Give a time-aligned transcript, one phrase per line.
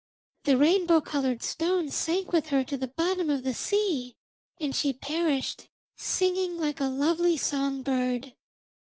[0.45, 4.15] The rainbow coloured stone sank with her to the bottom of the sea,
[4.59, 8.33] and she perished, singing like a lovely song bird.